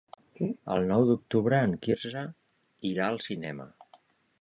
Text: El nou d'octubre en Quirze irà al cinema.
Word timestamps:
El 0.75 0.87
nou 0.91 1.05
d'octubre 1.09 1.61
en 1.67 1.77
Quirze 1.85 2.25
irà 2.93 3.11
al 3.11 3.25
cinema. 3.31 3.73